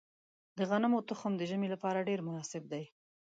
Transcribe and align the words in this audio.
د 0.57 0.59
غنمو 0.69 0.99
تخم 1.09 1.33
د 1.37 1.41
ژمي 1.49 1.67
لپاره 1.73 2.05
ډیر 2.09 2.19
مناسب 2.27 2.63
دی. 2.71 2.83